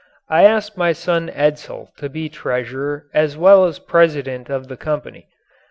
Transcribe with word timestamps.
I 0.31 0.45
asked 0.45 0.77
my 0.77 0.93
son 0.93 1.29
Edsel 1.29 1.89
to 1.97 2.09
be 2.09 2.27
treasurer 2.27 3.05
as 3.13 3.37
well 3.37 3.65
as 3.65 3.77
president 3.77 4.49
of 4.49 4.67
the 4.67 4.75
company. 4.75 5.27